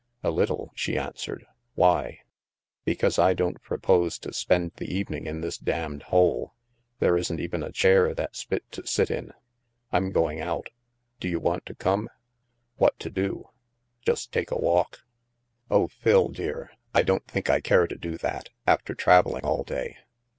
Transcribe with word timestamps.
''A 0.23 0.31
Uttle," 0.31 0.71
she 0.73 0.97
answered." 0.97 1.45
Why?''" 1.75 2.21
Because 2.85 3.19
I 3.19 3.35
don't 3.35 3.61
propose 3.61 4.17
to 4.17 4.33
spend 4.33 4.71
the 4.77 4.91
evening 4.91 5.27
in 5.27 5.41
this 5.41 5.59
damned 5.59 6.01
hole. 6.09 6.55
There 6.97 7.15
isn't 7.15 7.39
even 7.39 7.61
a 7.61 7.71
chair 7.71 8.15
that's 8.15 8.41
fit 8.41 8.63
to 8.71 8.87
sit 8.87 9.11
in. 9.11 9.31
I'm 9.91 10.09
going 10.11 10.41
out. 10.41 10.71
Eto 11.19 11.29
you 11.29 11.39
want 11.39 11.67
to 11.67 11.75
come? 11.75 12.09
"What 12.77 12.97
to 12.97 13.11
do?" 13.11 13.51
*' 13.75 14.01
Just 14.07 14.31
take 14.31 14.49
a 14.49 14.57
walk.' 14.57 15.01
Oh, 15.69 15.87
Phil, 15.87 16.29
dear, 16.29 16.71
I 16.95 17.03
don't 17.03 17.27
think 17.27 17.51
I 17.51 17.61
care 17.61 17.85
to 17.85 17.95
do 17.95 18.17
that, 18.17 18.49
after 18.65 18.95
traveling 18.95 19.45
all 19.45 19.63
day." 19.63 19.97